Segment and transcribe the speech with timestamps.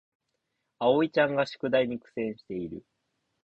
[0.79, 2.83] あおいちゃんが宿題に苦戦している